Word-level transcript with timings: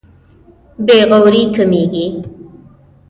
بې 0.85 0.99
غوري 1.09 1.43
کمېږي. 1.55 2.05